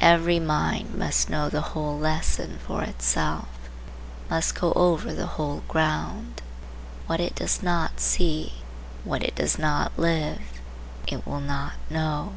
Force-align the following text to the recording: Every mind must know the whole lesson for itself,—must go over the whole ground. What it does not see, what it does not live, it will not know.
Every 0.00 0.40
mind 0.40 0.94
must 0.94 1.28
know 1.28 1.50
the 1.50 1.60
whole 1.76 1.98
lesson 1.98 2.58
for 2.66 2.82
itself,—must 2.84 4.54
go 4.54 4.72
over 4.72 5.12
the 5.12 5.26
whole 5.36 5.62
ground. 5.68 6.40
What 7.06 7.20
it 7.20 7.34
does 7.34 7.62
not 7.62 8.00
see, 8.00 8.62
what 9.04 9.22
it 9.22 9.34
does 9.34 9.58
not 9.58 9.98
live, 9.98 10.40
it 11.06 11.26
will 11.26 11.40
not 11.42 11.74
know. 11.90 12.32